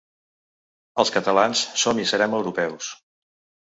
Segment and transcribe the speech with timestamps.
[1.05, 2.95] Els catalans som i serem europeus.